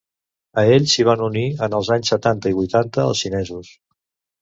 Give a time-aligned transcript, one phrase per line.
[0.61, 3.75] A ells s'hi van unir, en els anys setanta i vuitanta, els xinesos.